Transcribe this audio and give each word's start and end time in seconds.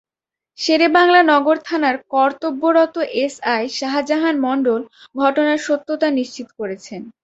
শেরেবাংলা 0.57 1.21
নগর 1.31 1.57
থানার 1.67 1.95
কর্তব্যরত 2.13 2.95
এসআই 3.21 3.63
শাহজাহান 3.77 4.35
মণ্ডল 4.45 4.81
ঘটনার 5.17 5.59
সত্যতা 5.67 6.07
নিশ্চিত 6.19 6.47
করেছেন। 6.59 7.01